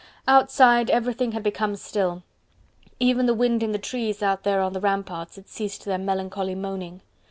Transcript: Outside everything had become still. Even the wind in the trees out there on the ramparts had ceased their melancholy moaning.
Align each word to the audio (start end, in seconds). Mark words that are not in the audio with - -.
Outside 0.27 0.89
everything 0.89 1.33
had 1.33 1.43
become 1.43 1.75
still. 1.75 2.23
Even 2.99 3.27
the 3.27 3.35
wind 3.35 3.61
in 3.61 3.71
the 3.71 3.77
trees 3.77 4.23
out 4.23 4.41
there 4.41 4.59
on 4.59 4.73
the 4.73 4.81
ramparts 4.81 5.35
had 5.35 5.47
ceased 5.47 5.85
their 5.85 5.99
melancholy 5.99 6.55
moaning. 6.55 7.03